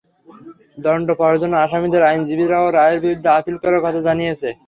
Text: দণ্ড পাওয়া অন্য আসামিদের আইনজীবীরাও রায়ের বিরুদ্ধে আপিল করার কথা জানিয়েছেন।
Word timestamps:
দণ্ড 0.83 1.07
পাওয়া 1.19 1.35
অন্য 1.37 1.55
আসামিদের 1.65 2.07
আইনজীবীরাও 2.09 2.67
রায়ের 2.69 2.99
বিরুদ্ধে 3.03 3.29
আপিল 3.37 3.55
করার 3.63 3.83
কথা 3.85 3.99
জানিয়েছেন। 4.07 4.53